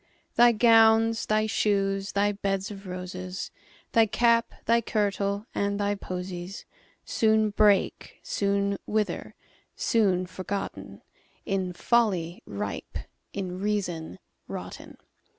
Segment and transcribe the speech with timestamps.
[0.35, 3.51] Thy gowns, thy shoes, thy beds of roses,
[3.91, 6.65] Thy cap, thy kirtle, and thy posies,
[7.05, 11.03] Soon break, soon wither—soon forgotten,
[11.45, 12.97] In folly ripe,
[13.31, 14.17] in reason
[14.47, 14.97] rotten.